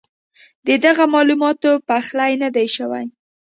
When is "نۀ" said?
2.41-2.49